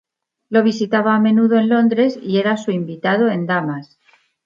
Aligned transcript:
Lo 0.49 0.63
visitaba 0.63 1.13
a 1.13 1.19
menudo 1.19 1.59
en 1.59 1.69
Londres 1.69 2.17
y 2.23 2.39
era 2.39 2.57
su 2.57 2.71
invitado 2.71 3.27
en 3.29 3.45
Damas. 3.45 3.99